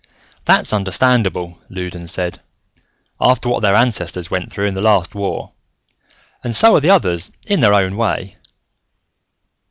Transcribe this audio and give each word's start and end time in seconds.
"That's 0.45 0.73
understandable," 0.73 1.59
Loudons 1.69 2.09
said, 2.11 2.41
"after 3.19 3.47
what 3.47 3.59
their 3.59 3.75
ancestors 3.75 4.31
went 4.31 4.51
through 4.51 4.65
in 4.65 4.73
the 4.73 4.81
last 4.81 5.13
war. 5.13 5.53
And 6.43 6.55
so 6.55 6.73
are 6.75 6.79
the 6.81 6.89
others, 6.89 7.29
in 7.45 7.59
their 7.59 7.75
own 7.75 7.95
way. 7.95 8.35